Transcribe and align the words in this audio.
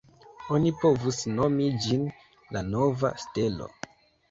Oni 0.55 0.71
povus 0.83 1.19
nomi 1.33 1.67
ĝin 1.85 2.09
la 2.57 2.65
“Nova 2.73 3.15
Stelo”. 3.27 3.71